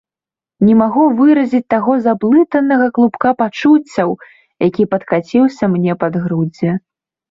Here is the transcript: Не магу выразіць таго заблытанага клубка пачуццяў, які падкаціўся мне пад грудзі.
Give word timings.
Не 0.69 0.77
магу 0.79 1.03
выразіць 1.19 1.67
таго 1.75 1.93
заблытанага 2.07 2.89
клубка 2.97 3.29
пачуццяў, 3.45 4.09
які 4.69 4.83
падкаціўся 4.93 5.75
мне 5.79 5.93
пад 6.05 6.23
грудзі. 6.27 6.79